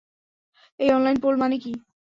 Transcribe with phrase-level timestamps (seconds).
[0.79, 1.71] এই online poll মানে কি?